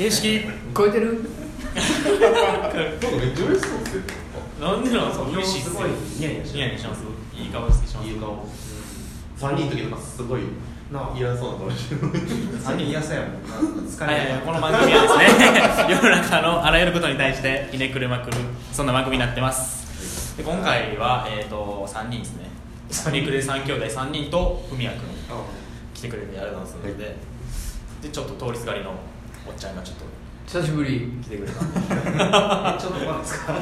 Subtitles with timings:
[0.00, 0.40] 形式。
[0.74, 1.12] 超えてる？
[1.12, 4.02] なんかめっちゃ嬉しそうですよ
[4.58, 5.24] なんでなすか？
[5.28, 7.02] 今嬉しいっすごいニヤニヤしてニヤニヤします
[7.36, 8.08] いい顔してします。
[8.08, 8.48] いい顔。
[9.38, 10.40] 3人の時とかすごい
[10.90, 12.00] なあ嫌そうな顔してる。
[12.00, 15.18] 3人嫌そうやもんな疲れこの番組はです
[15.86, 18.38] ね世の中のあらゆることに対してひねくれまくる
[18.72, 20.34] そんな番組になってます。
[20.38, 22.48] で今回は、えー、と3人ですね。
[23.12, 25.06] ひねくれ3兄弟3人と文也君
[25.92, 26.88] 来てくれてありがとうございます。
[26.88, 27.16] ので、
[28.00, 28.94] でちょっと通りすがりの
[29.50, 30.04] おっちゃんがちょっと。
[30.46, 31.64] 久しぶり来てくれた。
[31.64, 31.78] んで
[32.18, 33.52] あちょっとまですか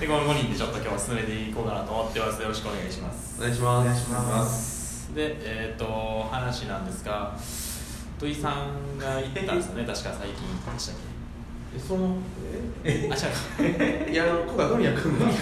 [0.00, 2.42] でこの5人でちょっと今日は進めていこうかなと思ってます。
[2.42, 3.36] よろしくお願いします。
[3.38, 3.82] お願いします。
[3.82, 7.34] お願いしますでえっ、と話なんですが
[8.18, 9.84] 土井さんが言ったんですよね。
[9.86, 10.46] 確か最近。
[10.72, 10.96] でしたっ
[11.74, 12.16] えその
[12.82, 15.26] けあ違ういやあの今回文也君が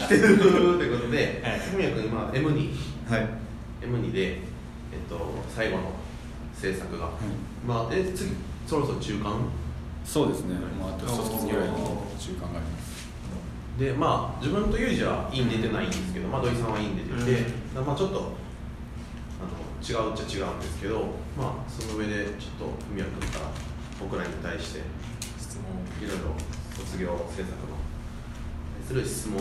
[0.00, 1.60] 来てるということではい。
[1.70, 2.74] 文也君今 M2
[3.10, 3.28] はい。
[3.82, 5.18] M2 で、えっと、
[5.54, 5.99] 最後の
[6.60, 7.08] 制作が、
[7.66, 8.30] まあえ次
[8.66, 9.32] そろそろ中間？
[10.04, 11.76] そうですね、もうあと一月ぐらいに
[12.18, 13.08] 中間があります。
[13.78, 18.32] でまあ自分とユージは院出てないんですけど、まあ、土井さんは院出てて、まあ、ちょっと
[19.40, 21.00] あの違うっちゃ違うんですけど、
[21.38, 23.50] まあ、その上でちょっと文也君から
[23.98, 24.80] 僕らに対して
[25.38, 25.64] 質問
[25.96, 26.36] いろいろ
[26.76, 27.80] 卒業制作の
[28.80, 29.40] 対する質問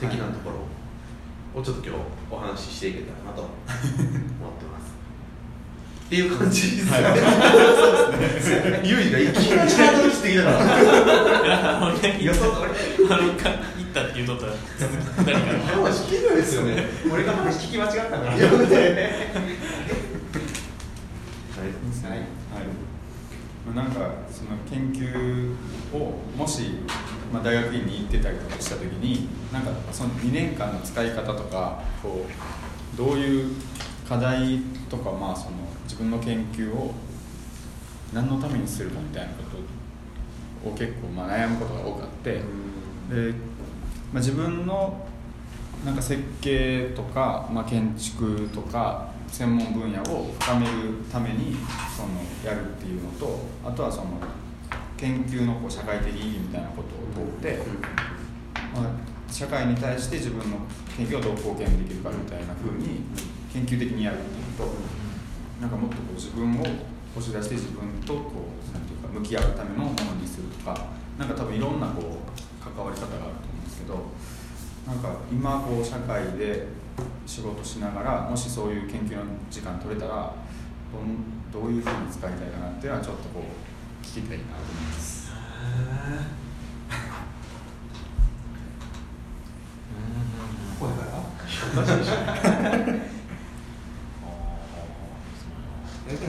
[0.00, 4.94] 的なところをちょっと今日お話ししていけたらなと思ってます。
[6.06, 6.96] っていう感じですね。
[8.84, 11.78] ユージがいきなりハードルしてきたから。
[11.78, 16.34] あのね予想と俺あのか行ったって言うとったら続き2人から話聞けな。
[16.34, 16.86] いですよね。
[17.12, 18.22] 俺が話聞き間違ったから。
[18.22, 18.40] はい。
[18.40, 18.50] はい。
[23.66, 23.98] まあなんか
[24.30, 25.56] その研究
[25.92, 26.78] をもし
[27.32, 31.10] まあ大学院に行ってたりとかした時に、なんかその2年間の使い。
[31.10, 32.24] 方とかこ
[32.94, 33.42] うどうい。
[33.44, 33.54] う
[34.08, 36.94] 課題とかまあその自分の研究を
[38.12, 39.42] 何のためにするかみたいなこ
[40.64, 42.32] とを結構まあ悩むことが多くあって。
[42.32, 43.32] で、
[44.12, 45.06] まあ、自分の
[45.84, 50.72] なんか設計とか、まあ、建築とか専門分野を深める
[51.12, 51.56] ために
[51.96, 52.08] その
[52.44, 54.18] やるっていうのとあとはその
[54.96, 57.58] 研究のこう社会的意義みたいなことを問って、
[58.74, 60.58] まあ、社会に対して自分の
[60.96, 63.02] 研究をどう貢献できるかみたいな風に
[63.52, 65.05] 研究的にやるっていうのと
[65.60, 66.62] なんかもっとこう自分を
[67.16, 68.20] 押し出して自分とこ
[68.70, 72.04] うなんていうか向き合うためのものにするとかなんか多分いろんなこう
[72.62, 73.94] 関わり方があると思うんですけど
[74.86, 76.66] なんか今こう社会で
[77.24, 80.34] 仕事しながらもしそういう研究の時間取れたら
[80.92, 81.16] どん
[81.50, 83.44] どういうふうに使いたいかなっていうのはちょっとこう
[84.04, 85.30] 聞きたいなと思います。
[90.78, 91.06] これ から
[96.08, 96.24] えなんか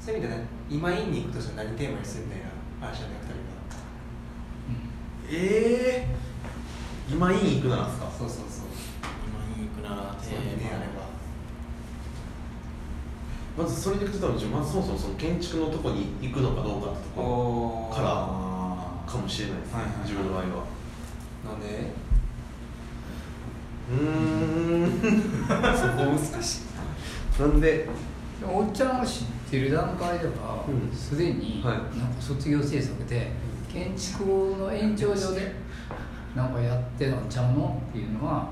[0.00, 0.28] そういう
[0.74, 2.46] 今院に行くとしたら何テーマにするみたいな
[2.88, 3.34] 話じゃなくて
[5.30, 6.14] ええ
[7.08, 8.10] 今院行くならですか？
[8.18, 8.66] そうそうそう
[9.26, 11.04] 今に行くならテそういうねあれーば
[13.62, 20.46] まずそれで言ってたのまずそもそもその建築のとこに行くのかどうかってとこおからあかもしれないですね、はいはいはい自分の場合は。
[21.44, 21.92] なんで？
[23.90, 23.96] うー
[24.86, 24.90] ん。
[25.76, 27.88] そこ難しいなんで？
[28.42, 33.30] おっちゃんが知ってる段階ではうんすで、にはいなんか卒業制作で
[33.72, 34.24] 建築
[34.58, 35.52] の延長上で
[36.34, 38.48] なんかやってたんちゃうのっていうのは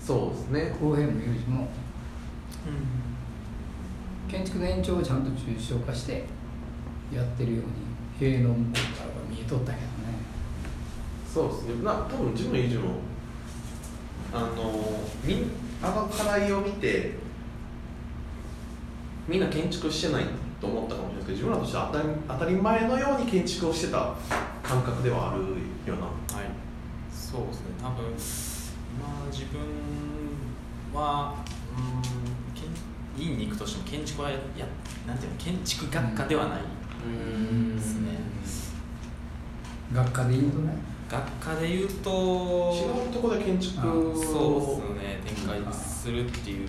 [0.00, 0.76] そうですね。
[0.80, 1.68] 浩平もユージも
[4.28, 6.24] 建築の延長をちゃんと抽象化して
[7.12, 7.64] やってるよう
[8.22, 9.88] に塀の向こうからは見えとったけどね
[11.32, 11.84] そうですね。
[11.84, 12.94] な、多分自分の友人も。
[14.32, 15.50] あの、みん、
[15.82, 17.27] あの課題を見て。
[19.28, 20.24] みんな建築してない
[20.60, 24.14] と思ったかもしれないですけど、自分らとしては当たり、当たり前のように建築をしてた
[24.62, 26.06] 感覚ではあるような。
[26.38, 26.50] はい。
[27.12, 27.66] そうですね。
[27.78, 28.04] 多分
[28.98, 29.60] まあ自分
[30.94, 31.34] は
[31.76, 32.02] うん
[32.54, 34.66] 建院に行くとしても建築はやや
[35.06, 36.60] なんていうの建築学科ではない。
[37.76, 38.18] ですね。
[39.92, 40.74] 学科で言うとね。
[41.10, 42.10] 学科で言うと
[42.74, 43.80] 違うところで建築。
[43.82, 44.24] そうです
[45.00, 45.20] ね。
[45.24, 46.68] 展開するっていう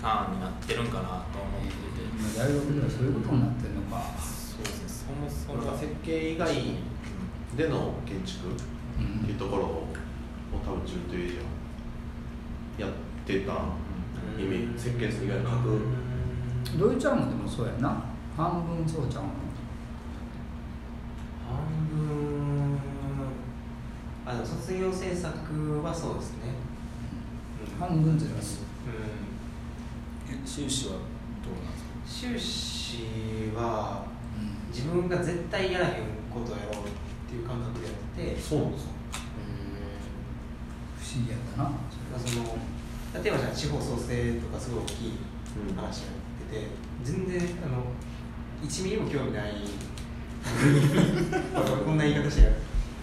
[0.00, 1.22] ターンになってるんかなと思っ
[1.64, 1.87] て
[2.38, 4.02] 大学ではそういうことになってるのか。
[4.18, 6.54] そうですねそもそも設計以外
[7.56, 8.50] での建築う
[9.02, 9.88] んっていうところを
[10.64, 11.36] 多分自分という以
[12.78, 12.94] 上やっ
[13.26, 13.52] てた
[14.40, 15.80] イメージ設計図以外の書く
[16.78, 18.02] ドイちゃんもでもそうやな。
[18.36, 19.30] 半分そうちゃうの。
[21.48, 21.56] 半
[21.90, 22.78] 分
[24.26, 26.54] あでも卒業制作はそうですね。
[27.80, 28.60] 半分ずらす。
[28.86, 28.90] う
[30.30, 30.98] え修士はど
[31.50, 31.87] うなんですか？
[32.06, 34.04] 修士は
[34.72, 35.92] 自分が絶対やらへん
[36.32, 36.88] ことをやろうっ
[37.28, 38.92] ていう感覚でやっててそうなんですか
[40.98, 41.64] 不思議やったな。
[41.64, 41.76] ま
[42.16, 42.58] あその
[43.22, 45.12] 例えばじゃあ地方創生とかすごい大きい
[45.74, 46.66] 話やってて、
[47.02, 47.84] 全然あの
[48.62, 49.54] 1ミリも興味ない。
[51.84, 52.52] こんな言い方してる。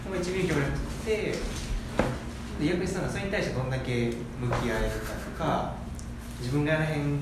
[0.04, 1.34] ほんま1ミリ興味なくて
[2.60, 5.74] で逆にそれに対してどんだけ向き合えるかとか
[6.40, 7.18] 自分がやらへん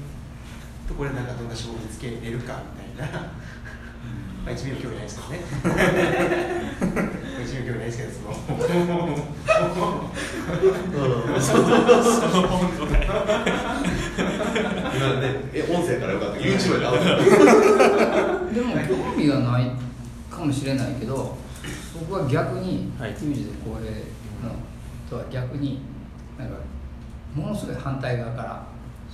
[0.89, 2.59] ところでなんかどんな勝負つけれるか
[2.97, 3.19] みたいな。
[4.45, 5.41] まあ1ミリも興味ないですけどね
[6.85, 8.21] 1ミリも興味ないですけどそ
[11.59, 11.71] の
[12.03, 13.07] その本当ね
[14.95, 17.05] 今ねえ音声やからよかった YouTube でアウト
[18.55, 19.71] でも興味がない
[20.31, 21.37] かもしれないけど
[21.99, 23.91] 僕は逆にはいミュージで公平
[24.47, 24.55] の
[25.09, 25.81] とは逆に
[26.39, 26.49] なん。
[26.49, 26.55] か
[27.35, 28.65] ものすごい反対側から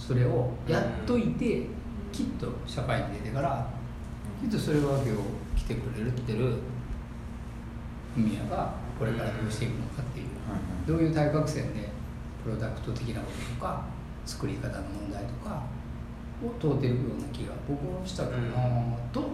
[0.01, 1.67] それをやっといて
[2.13, 3.67] きっと社会に出てから
[4.43, 5.15] きっとそれは今
[5.57, 6.39] 日来てくれるってる
[8.15, 10.27] フミヤがこれからどうしていくのかっていう
[10.87, 11.89] どういう対角線で
[12.43, 13.85] プロダクト的なこととか
[14.25, 15.63] 作り方の問題とか
[16.45, 19.29] を問うてるような気が僕はしたかなと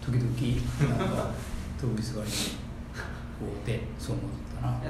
[0.00, 1.30] 時々なんか
[1.78, 4.80] 通りすがりにこうでそう思ったな。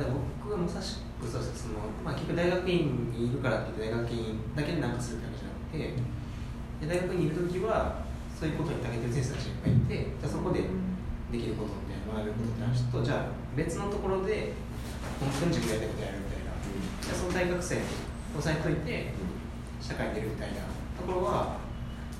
[0.42, 8.04] 僕がまさしくそうですその、まあ、結局大学院にいるからって大学院だけで何かするってわけじゃなくてで大学にいる時は
[8.34, 10.66] そういうことに長けてる先生たちがいっぱいいてじゃあそこで
[11.30, 14.52] できることみたいな学べることって話とじゃあ別のところで
[15.22, 16.52] 本当に自分がやりたいことやるみたいな。
[17.00, 19.14] じゃあその大学生押さえといて
[19.80, 20.66] 社会に出るみたいな
[20.98, 21.62] ところは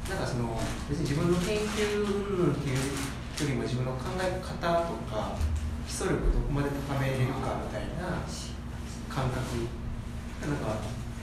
[0.09, 0.59] なんかその
[0.89, 4.55] 別に自分の研究っていうよりも自分の考え方
[4.87, 5.37] とか
[5.93, 8.25] 基礎力どこまで高めれるかみたいな
[9.13, 9.69] 感覚
[10.41, 10.81] なんか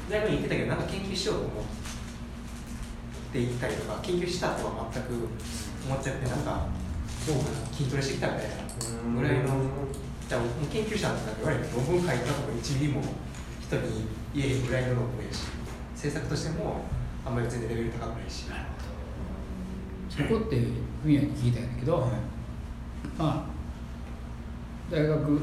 [0.08, 1.64] 大学に行ってたけどなんか研究しようと思っ
[3.34, 5.14] て行ったりとか研究したとは全く
[5.90, 6.70] 思っちゃってなんか
[7.26, 8.56] そうかな筋トレしてきたみたいな
[9.18, 9.58] ぐらいの
[10.30, 13.02] じゃあ研究者なんて言われて論文書いたとか1ミリも
[13.66, 14.06] 人に
[14.36, 15.50] 言えへんぐらいの論文やし
[15.96, 16.86] 制作としても
[17.26, 18.46] あんまり全然レベル高くないし
[20.10, 20.60] そこって
[21.02, 22.08] フミヤに聞いたんだけど、
[23.18, 23.59] まあ
[24.92, 25.42] 大学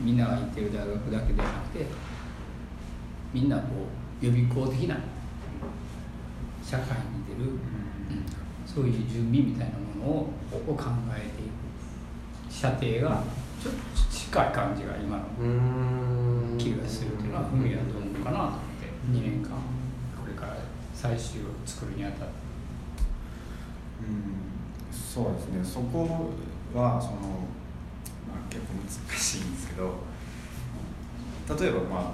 [0.00, 1.86] みんなが行ってる大学だけではなくて
[3.32, 3.64] みんなこ
[4.20, 4.96] う予備校的な
[6.64, 7.58] 社会に出る、うん。
[8.66, 10.32] そういう準備みたいなものを
[10.68, 10.84] を考
[11.16, 13.22] えていく射程が
[13.62, 13.80] ちょっと
[14.12, 20.56] 近い感じが今のうん気がするっていうのはフミヤはどう思うかなと思って2年間これから
[20.94, 22.42] 最終を作るにあたって。
[24.02, 24.52] うん。
[24.92, 25.64] そうですね。
[25.64, 26.32] そこ
[26.74, 27.46] はその、
[28.32, 29.94] まあ、結構難しいんですけど
[31.60, 32.12] 例えばまあ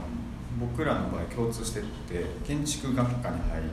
[0.58, 3.72] 僕らの場合共通してって建築学科に入るわ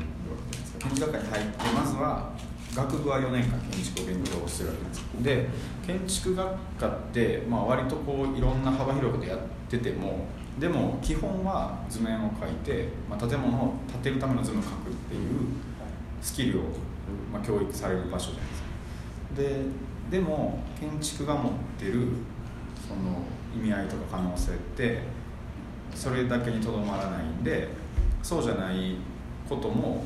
[0.52, 0.80] けじゃないですか。
[0.80, 2.32] 建築学科に入ってまずは
[2.76, 5.48] 学部は4年間建築を勉強するわけですで
[5.88, 9.40] 建築学科って、まあ、割とこういろんな幅広くでやっ
[9.70, 10.28] てても
[10.60, 15.22] でも基本は図面を描いて、まあ、建物を建てるための図面を描くっていう
[16.22, 16.64] スキルを、
[17.32, 20.12] まあ、教育される場所じゃないですか。
[20.12, 22.08] ででも建築が持ってる
[22.88, 23.24] その
[23.56, 25.00] 意味合いとか可能性って
[25.94, 27.70] それだけにとどまらないんで
[28.22, 28.96] そうじゃない
[29.48, 30.04] ことも、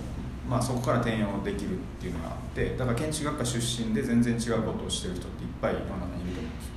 [0.49, 6.73] まあ、そこから転用できるっていうのがあってだから建築学科出身で全然違うことをしてる人っていっぱい世の中にいると思うんですよ。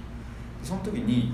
[0.61, 1.33] でその時に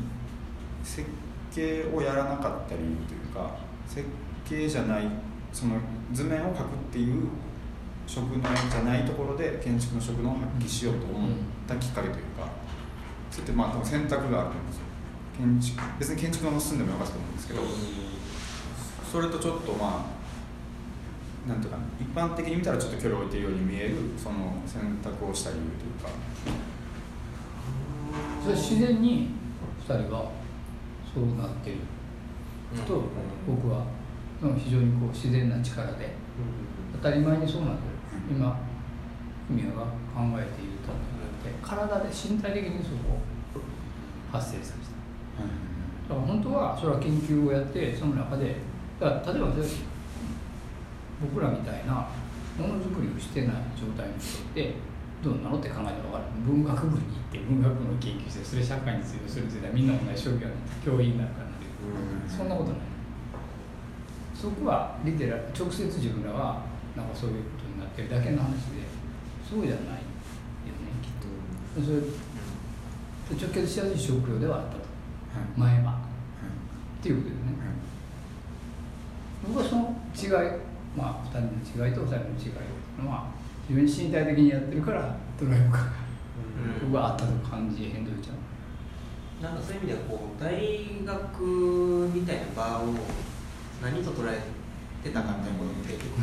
[0.83, 1.07] 設
[1.55, 3.57] 計をやらなかった理由というか
[3.87, 4.07] 設
[4.49, 5.03] 計じゃない
[5.53, 5.77] その
[6.13, 7.29] 図面を描くっていう
[8.07, 11.31] 職能じゃないところで建築の職能を発揮しようと思っ
[11.67, 12.49] たきっかけというか
[13.31, 14.83] それってまあ多分選択があると思うんですよ。
[15.39, 15.83] 建築。
[15.99, 17.63] 別に建築の住んでもよかったと思うんですけど
[19.13, 20.07] それとちょっとま
[21.47, 26.11] あなんていうかな一般的に見たらちょっと距離を置いているように見えるその選択をした理由というか。
[28.43, 29.31] それ自然に
[29.87, 30.31] 2人は
[31.15, 31.77] そうなってる。
[32.87, 33.03] と
[33.47, 33.85] 僕は
[34.43, 36.15] うん非常にこう自然な力で
[36.93, 38.37] 当たり前にそうなってる。
[38.37, 38.61] 今
[39.47, 39.83] フミヤが
[40.15, 40.93] 考えていると
[41.39, 43.21] って体で身体的にそこを
[44.33, 44.99] 発生させた。
[46.09, 48.57] だから本当はそれは研究をやってその中で
[48.99, 49.49] だから例えば
[51.21, 52.09] 僕らみたいな
[52.59, 54.75] ものづくりをしてない状態の人って
[55.23, 56.25] どうなのって考えたら分かる。
[56.47, 61.65] 文学部に行って文学の研究してそれ社会に通用するってみんな同じ職業になって教員になるからなる
[62.29, 62.81] そんなことない。
[64.35, 66.63] そこはリテラ直接自分らは
[66.97, 68.87] なんかそういうことになってるだけの話で
[69.43, 69.98] そうじゃない
[71.85, 71.99] それ
[73.37, 74.81] 直結しやすい職業ではあったと。
[75.57, 76.01] 前は
[77.01, 77.53] っていうことですね。
[79.47, 80.51] 僕はその違い
[80.97, 82.53] まあ2人の違いと2人の違いってい
[83.01, 83.29] うのは
[83.69, 85.93] 非常に身体的にやってるからドライブ感が
[86.83, 86.91] うん。
[86.91, 88.37] 僕はあったと感じへんどいちゃう。
[89.43, 90.51] なんかそういう意味ではこう大
[91.05, 92.87] 学みたいな場を
[93.81, 94.41] 何と捉え
[95.05, 96.23] てたかみたいなことって結構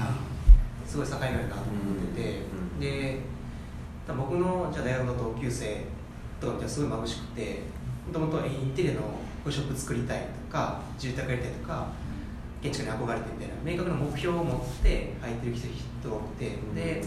[0.85, 2.41] すごい境目あるなと思ってて、
[2.73, 2.79] うん。
[2.79, 3.21] で
[4.13, 5.85] 僕のじゃあ大学の同級生
[6.39, 7.61] とかすごい眩しくて
[8.05, 9.07] もともとインテリアのこ
[9.45, 11.87] ういうショップ作りたいとか住宅やりたいとか
[12.61, 17.03] 建築に憧れてみたいな明確な目標を持って入ってる人が多くてで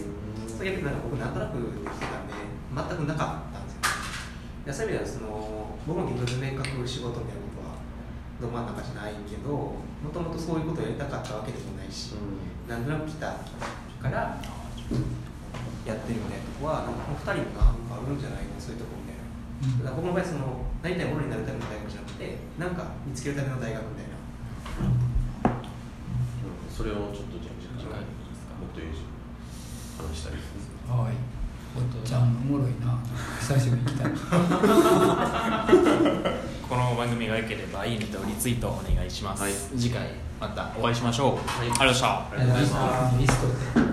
[0.47, 2.33] それ逆になんか僕なんとなくしてたんで
[2.75, 3.79] 全くなかったんですよ。
[4.65, 7.79] でそういう意味ではその僕も結局明確仕事みたいなことは
[8.39, 9.75] ど真ん中じゃないけども
[10.13, 12.13] ともとそういうことをやりたかったわけでもないし、
[12.67, 13.35] なんとなく来た
[14.01, 14.39] から
[15.89, 18.53] やってるみたいなとこはなんかこの2人もなんかあるんじゃないの？
[18.61, 24.15] そういうとこみたいな、だから僕の場合そのなりたいものになるための大学じゃなくてなんか見つけるための大学みたいな。
[26.69, 30.37] それをちょっとじゃあ次回もっと話したり
[30.87, 31.13] はい。
[31.75, 32.97] おっちゃんおもろいな。
[33.39, 34.09] 久しぶりに来た。
[36.69, 39.51] この番組が良ければいいねとリツイートお願いします、はい。
[39.77, 40.07] 次回
[40.39, 42.07] またお会いしましょう、ありがとうございました。
[42.07, 43.17] ありがとうございます。
[43.19, 43.89] リストで